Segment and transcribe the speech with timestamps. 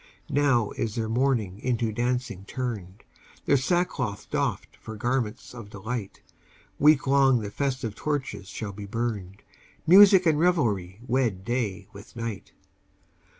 [0.31, 3.03] Now is their mourning into dancing turned,
[3.45, 6.23] Their sackcloth doffed for garments of delight,
[6.79, 9.43] Week long the festive torches shall be burned,
[9.85, 12.51] Music and revelry wed day with night.